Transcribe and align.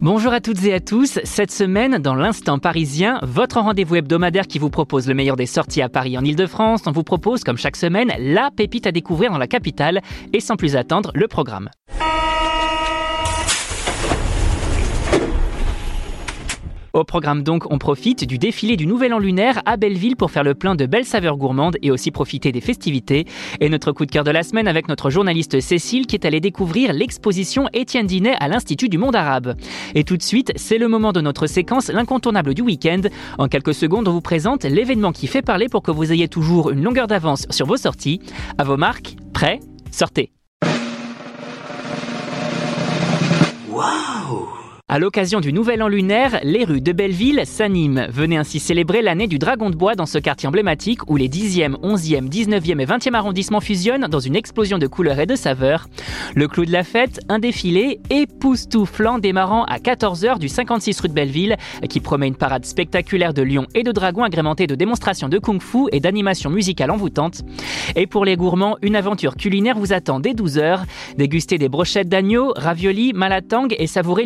Bonjour 0.00 0.32
à 0.32 0.40
toutes 0.40 0.64
et 0.64 0.72
à 0.74 0.78
tous. 0.78 1.18
Cette 1.24 1.50
semaine, 1.50 1.98
dans 1.98 2.14
l'Instant 2.14 2.60
Parisien, 2.60 3.18
votre 3.22 3.58
rendez-vous 3.58 3.96
hebdomadaire 3.96 4.46
qui 4.46 4.60
vous 4.60 4.70
propose 4.70 5.08
le 5.08 5.14
meilleur 5.14 5.34
des 5.34 5.46
sorties 5.46 5.82
à 5.82 5.88
Paris 5.88 6.16
en 6.16 6.24
Ile-de-France, 6.24 6.82
on 6.86 6.92
vous 6.92 7.02
propose, 7.02 7.42
comme 7.42 7.56
chaque 7.56 7.74
semaine, 7.74 8.12
la 8.16 8.52
pépite 8.52 8.86
à 8.86 8.92
découvrir 8.92 9.32
dans 9.32 9.38
la 9.38 9.48
capitale. 9.48 10.00
Et 10.32 10.38
sans 10.38 10.54
plus 10.54 10.76
attendre, 10.76 11.10
le 11.16 11.26
programme. 11.26 11.68
Au 16.92 17.04
programme 17.04 17.42
donc, 17.42 17.70
on 17.70 17.78
profite 17.78 18.24
du 18.24 18.38
défilé 18.38 18.76
du 18.76 18.86
Nouvel 18.86 19.12
An 19.12 19.18
lunaire 19.18 19.60
à 19.66 19.76
Belleville 19.76 20.16
pour 20.16 20.30
faire 20.30 20.44
le 20.44 20.54
plein 20.54 20.74
de 20.74 20.86
belles 20.86 21.04
saveurs 21.04 21.36
gourmandes 21.36 21.76
et 21.82 21.90
aussi 21.90 22.10
profiter 22.10 22.52
des 22.52 22.60
festivités. 22.60 23.26
Et 23.60 23.68
notre 23.68 23.92
coup 23.92 24.06
de 24.06 24.10
cœur 24.10 24.24
de 24.24 24.30
la 24.30 24.42
semaine 24.42 24.68
avec 24.68 24.88
notre 24.88 25.10
journaliste 25.10 25.60
Cécile 25.60 26.06
qui 26.06 26.16
est 26.16 26.24
allée 26.24 26.40
découvrir 26.40 26.92
l'exposition 26.92 27.68
Étienne 27.72 28.06
Dinet 28.06 28.36
à 28.40 28.48
l'Institut 28.48 28.88
du 28.88 28.98
monde 28.98 29.16
arabe. 29.16 29.54
Et 29.94 30.04
tout 30.04 30.16
de 30.16 30.22
suite, 30.22 30.52
c'est 30.56 30.78
le 30.78 30.88
moment 30.88 31.12
de 31.12 31.20
notre 31.20 31.46
séquence 31.46 31.88
L'incontournable 31.88 32.54
du 32.54 32.62
week-end. 32.62 33.02
En 33.38 33.48
quelques 33.48 33.74
secondes, 33.74 34.08
on 34.08 34.12
vous 34.12 34.20
présente 34.20 34.64
l'événement 34.64 35.12
qui 35.12 35.26
fait 35.26 35.42
parler 35.42 35.68
pour 35.68 35.82
que 35.82 35.90
vous 35.90 36.12
ayez 36.12 36.28
toujours 36.28 36.70
une 36.70 36.82
longueur 36.82 37.06
d'avance 37.06 37.46
sur 37.50 37.66
vos 37.66 37.76
sorties. 37.76 38.20
À 38.56 38.64
vos 38.64 38.76
marques, 38.76 39.16
prêts, 39.32 39.60
sortez. 39.90 40.32
Waouh 43.70 44.67
à 44.90 44.98
l'occasion 44.98 45.40
du 45.40 45.52
Nouvel 45.52 45.82
An 45.82 45.88
lunaire, 45.88 46.40
les 46.42 46.64
rues 46.64 46.80
de 46.80 46.92
Belleville 46.92 47.42
s'animent. 47.44 48.06
Venez 48.08 48.38
ainsi 48.38 48.58
célébrer 48.58 49.02
l'année 49.02 49.26
du 49.26 49.38
Dragon 49.38 49.68
de 49.68 49.76
Bois 49.76 49.94
dans 49.94 50.06
ce 50.06 50.16
quartier 50.16 50.48
emblématique 50.48 51.10
où 51.10 51.16
les 51.16 51.28
10e, 51.28 51.74
11e, 51.82 52.26
19e 52.26 52.80
et 52.80 52.86
20e 52.86 53.12
arrondissements 53.12 53.60
fusionnent 53.60 54.06
dans 54.06 54.18
une 54.18 54.34
explosion 54.34 54.78
de 54.78 54.86
couleurs 54.86 55.20
et 55.20 55.26
de 55.26 55.36
saveurs. 55.36 55.88
Le 56.34 56.48
clou 56.48 56.64
de 56.64 56.72
la 56.72 56.84
fête, 56.84 57.20
un 57.28 57.38
défilé 57.38 58.00
époustouflant 58.08 59.18
démarrant 59.18 59.64
à 59.64 59.76
14h 59.76 60.38
du 60.38 60.48
56 60.48 61.00
rue 61.00 61.08
de 61.08 61.12
Belleville 61.12 61.56
qui 61.90 62.00
promet 62.00 62.28
une 62.28 62.36
parade 62.36 62.64
spectaculaire 62.64 63.34
de 63.34 63.42
lions 63.42 63.66
et 63.74 63.82
de 63.82 63.92
dragons 63.92 64.24
agrémentée 64.24 64.66
de 64.66 64.74
démonstrations 64.74 65.28
de 65.28 65.38
kung-fu 65.38 65.88
et 65.92 66.00
d'animations 66.00 66.48
musicales 66.48 66.90
envoûtantes. 66.90 67.42
Et 67.94 68.06
pour 68.06 68.24
les 68.24 68.36
gourmands, 68.36 68.78
une 68.80 68.96
aventure 68.96 69.36
culinaire 69.36 69.78
vous 69.78 69.92
attend 69.92 70.18
dès 70.18 70.32
12h. 70.32 70.84
Déguster 71.18 71.58
des 71.58 71.68
brochettes 71.68 72.08
d'agneau, 72.08 72.54
raviolis, 72.56 73.12
malatang 73.12 73.68
et 73.78 73.86
savourer 73.86 74.24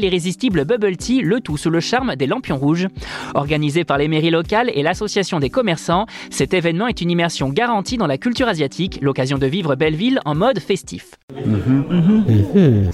bubble 0.64 0.96
tea, 0.96 1.20
le 1.22 1.40
tout 1.40 1.56
sous 1.56 1.70
le 1.70 1.80
charme 1.80 2.16
des 2.16 2.26
lampions 2.26 2.58
rouges. 2.58 2.88
Organisé 3.34 3.84
par 3.84 3.98
les 3.98 4.08
mairies 4.08 4.30
locales 4.30 4.70
et 4.74 4.82
l'association 4.82 5.40
des 5.40 5.50
commerçants, 5.50 6.06
cet 6.30 6.54
événement 6.54 6.86
est 6.86 7.00
une 7.00 7.10
immersion 7.10 7.48
garantie 7.48 7.96
dans 7.96 8.06
la 8.06 8.18
culture 8.18 8.48
asiatique, 8.48 8.98
l'occasion 9.02 9.38
de 9.38 9.46
vivre 9.46 9.74
Belleville 9.74 10.20
en 10.24 10.34
mode 10.34 10.58
festif. 10.60 11.12
Mhm. 11.44 11.84
Mhm. 11.90 12.90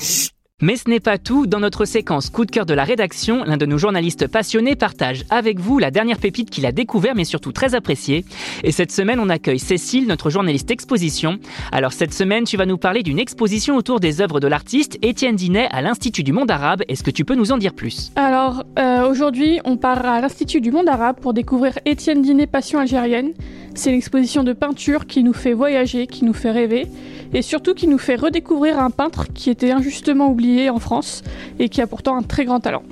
Mais 0.60 0.74
ce 0.74 0.90
n'est 0.90 0.98
pas 0.98 1.18
tout. 1.18 1.46
Dans 1.46 1.60
notre 1.60 1.84
séquence 1.84 2.30
coup 2.30 2.44
de 2.44 2.50
cœur 2.50 2.66
de 2.66 2.74
la 2.74 2.82
rédaction, 2.82 3.44
l'un 3.44 3.56
de 3.56 3.64
nos 3.64 3.78
journalistes 3.78 4.26
passionnés 4.26 4.74
partage 4.74 5.24
avec 5.30 5.60
vous 5.60 5.78
la 5.78 5.92
dernière 5.92 6.18
pépite 6.18 6.50
qu'il 6.50 6.66
a 6.66 6.72
découvert 6.72 7.14
mais 7.14 7.22
surtout 7.22 7.52
très 7.52 7.76
appréciée. 7.76 8.24
Et 8.64 8.72
cette 8.72 8.90
semaine, 8.90 9.20
on 9.20 9.28
accueille 9.28 9.60
Cécile, 9.60 10.08
notre 10.08 10.30
journaliste 10.30 10.72
exposition. 10.72 11.38
Alors 11.70 11.92
cette 11.92 12.12
semaine, 12.12 12.42
tu 12.42 12.56
vas 12.56 12.66
nous 12.66 12.76
parler 12.76 13.04
d'une 13.04 13.20
exposition 13.20 13.76
autour 13.76 14.00
des 14.00 14.20
œuvres 14.20 14.40
de 14.40 14.48
l'artiste 14.48 14.98
Étienne 15.00 15.36
Dinet 15.36 15.68
à 15.70 15.80
l'Institut 15.80 16.24
du 16.24 16.32
monde 16.32 16.50
arabe. 16.50 16.82
Est-ce 16.88 17.04
que 17.04 17.12
tu 17.12 17.24
peux 17.24 17.36
nous 17.36 17.52
en 17.52 17.58
dire 17.58 17.72
plus? 17.72 18.10
Alors 18.16 18.64
euh, 18.80 19.08
aujourd'hui, 19.08 19.60
on 19.64 19.76
part 19.76 20.04
à 20.04 20.20
l'Institut 20.20 20.60
du 20.60 20.72
monde 20.72 20.88
arabe 20.88 21.20
pour 21.20 21.34
découvrir 21.34 21.78
Étienne 21.84 22.20
Dinet 22.20 22.48
Passion 22.48 22.80
algérienne. 22.80 23.32
C'est 23.78 23.92
l'exposition 23.92 24.42
de 24.42 24.52
peinture 24.54 25.06
qui 25.06 25.22
nous 25.22 25.32
fait 25.32 25.52
voyager, 25.52 26.08
qui 26.08 26.24
nous 26.24 26.32
fait 26.32 26.50
rêver 26.50 26.88
et 27.32 27.42
surtout 27.42 27.74
qui 27.74 27.86
nous 27.86 27.96
fait 27.96 28.16
redécouvrir 28.16 28.80
un 28.80 28.90
peintre 28.90 29.32
qui 29.32 29.50
était 29.50 29.70
injustement 29.70 30.32
oublié 30.32 30.68
en 30.68 30.80
France 30.80 31.22
et 31.60 31.68
qui 31.68 31.80
a 31.80 31.86
pourtant 31.86 32.16
un 32.16 32.22
très 32.22 32.44
grand 32.44 32.58
talent. 32.58 32.82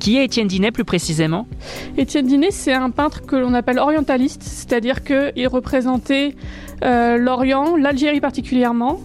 Qui 0.00 0.18
est 0.18 0.24
Étienne 0.24 0.48
Dinet 0.48 0.72
plus 0.72 0.84
précisément? 0.84 1.46
Étienne 1.96 2.26
Dinet, 2.26 2.50
c'est 2.50 2.72
un 2.72 2.90
peintre 2.90 3.24
que 3.24 3.36
l'on 3.36 3.54
appelle 3.54 3.78
orientaliste, 3.78 4.42
c'est-à-dire 4.42 5.04
qu'il 5.04 5.46
représentait 5.46 6.34
euh, 6.82 7.16
l'Orient, 7.16 7.76
l'Algérie 7.76 8.20
particulièrement. 8.20 8.98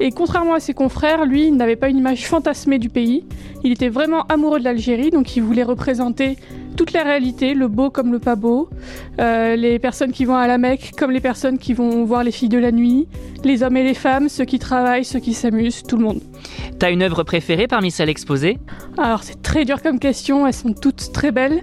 Et 0.00 0.10
contrairement 0.10 0.54
à 0.54 0.60
ses 0.60 0.74
confrères, 0.74 1.24
lui, 1.24 1.46
il 1.46 1.56
n'avait 1.56 1.76
pas 1.76 1.88
une 1.88 1.98
image 1.98 2.26
fantasmée 2.26 2.80
du 2.80 2.88
pays. 2.88 3.24
Il 3.62 3.70
était 3.70 3.90
vraiment 3.90 4.22
amoureux 4.22 4.58
de 4.58 4.64
l'Algérie, 4.64 5.10
donc 5.10 5.36
il 5.36 5.42
voulait 5.44 5.62
représenter 5.62 6.36
toute 6.76 6.92
la 6.92 7.02
réalité, 7.02 7.54
le 7.54 7.68
beau 7.68 7.90
comme 7.90 8.12
le 8.12 8.18
pas 8.18 8.36
beau, 8.36 8.68
euh, 9.20 9.56
les 9.56 9.78
personnes 9.78 10.12
qui 10.12 10.24
vont 10.24 10.36
à 10.36 10.46
la 10.46 10.58
Mecque 10.58 10.92
comme 10.96 11.10
les 11.10 11.20
personnes 11.20 11.58
qui 11.58 11.74
vont 11.74 12.04
voir 12.04 12.24
les 12.24 12.30
filles 12.30 12.48
de 12.48 12.58
la 12.58 12.72
nuit, 12.72 13.08
les 13.44 13.62
hommes 13.62 13.76
et 13.76 13.82
les 13.82 13.94
femmes, 13.94 14.28
ceux 14.28 14.44
qui 14.44 14.58
travaillent, 14.58 15.04
ceux 15.04 15.20
qui 15.20 15.34
s'amusent, 15.34 15.82
tout 15.82 15.96
le 15.96 16.04
monde. 16.04 16.20
T'as 16.78 16.90
une 16.90 17.02
œuvre 17.02 17.22
préférée 17.22 17.66
parmi 17.66 17.90
celles 17.90 18.08
exposées? 18.08 18.58
Alors 18.96 19.22
c'est 19.22 19.42
très 19.42 19.64
dur 19.64 19.82
comme 19.82 19.98
question, 19.98 20.46
elles 20.46 20.54
sont 20.54 20.72
toutes 20.72 21.12
très 21.12 21.32
belles. 21.32 21.62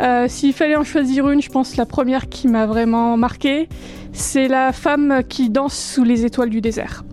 Euh, 0.00 0.26
s'il 0.28 0.52
fallait 0.52 0.76
en 0.76 0.84
choisir 0.84 1.28
une, 1.30 1.40
je 1.40 1.48
pense 1.48 1.76
la 1.76 1.86
première 1.86 2.28
qui 2.28 2.48
m'a 2.48 2.66
vraiment 2.66 3.16
marquée, 3.16 3.68
c'est 4.12 4.48
la 4.48 4.72
femme 4.72 5.22
qui 5.28 5.50
danse 5.50 5.76
sous 5.76 6.04
les 6.04 6.24
étoiles 6.24 6.50
du 6.50 6.60
désert. 6.60 7.04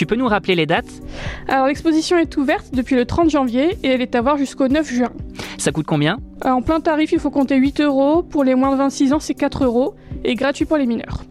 Tu 0.00 0.06
peux 0.06 0.16
nous 0.16 0.28
rappeler 0.28 0.54
les 0.54 0.64
dates? 0.64 0.90
Alors 1.46 1.66
l'exposition 1.66 2.16
est 2.16 2.36
ouverte 2.36 2.68
depuis 2.72 2.96
le 2.96 3.04
30 3.04 3.28
janvier 3.28 3.76
et 3.82 3.88
elle 3.88 4.00
est 4.00 4.14
à 4.14 4.22
voir 4.22 4.38
jusqu'au 4.38 4.66
9 4.66 4.90
juin. 4.90 5.10
Ça 5.60 5.72
coûte 5.72 5.86
combien 5.86 6.18
euh, 6.46 6.48
En 6.48 6.62
plein 6.62 6.80
tarif, 6.80 7.12
il 7.12 7.18
faut 7.18 7.30
compter 7.30 7.56
8 7.56 7.82
euros. 7.82 8.22
Pour 8.22 8.44
les 8.44 8.54
moins 8.54 8.72
de 8.72 8.76
26 8.76 9.12
ans, 9.12 9.20
c'est 9.20 9.34
4 9.34 9.64
euros. 9.64 9.94
Et 10.24 10.34
gratuit 10.34 10.64
pour 10.64 10.78
les 10.78 10.86
mineurs. 10.86 11.22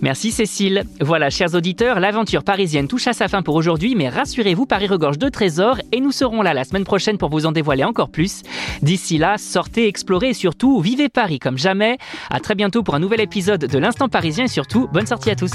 Merci 0.00 0.32
Cécile. 0.32 0.84
Voilà, 1.00 1.28
chers 1.28 1.54
auditeurs, 1.54 2.00
l'aventure 2.00 2.44
parisienne 2.44 2.88
touche 2.88 3.06
à 3.08 3.12
sa 3.12 3.28
fin 3.28 3.42
pour 3.42 3.54
aujourd'hui, 3.54 3.94
mais 3.94 4.08
rassurez-vous, 4.08 4.64
Paris 4.64 4.86
regorge 4.86 5.18
de 5.18 5.28
trésors 5.28 5.78
et 5.92 6.00
nous 6.00 6.12
serons 6.12 6.40
là 6.42 6.54
la 6.54 6.64
semaine 6.64 6.84
prochaine 6.84 7.18
pour 7.18 7.28
vous 7.28 7.46
en 7.46 7.52
dévoiler 7.52 7.84
encore 7.84 8.10
plus. 8.10 8.42
D'ici 8.82 9.18
là, 9.18 9.36
sortez, 9.38 9.86
explorez 9.86 10.30
et 10.30 10.34
surtout, 10.34 10.80
vivez 10.80 11.10
Paris 11.10 11.38
comme 11.38 11.58
jamais. 11.58 11.98
À 12.30 12.40
très 12.40 12.54
bientôt 12.54 12.82
pour 12.82 12.94
un 12.94 13.00
nouvel 13.00 13.20
épisode 13.20 13.66
de 13.66 13.78
l'Instant 13.78 14.08
Parisien 14.08 14.44
et 14.44 14.48
surtout, 14.48 14.88
bonne 14.92 15.06
sortie 15.06 15.30
à 15.30 15.36
tous. 15.36 15.52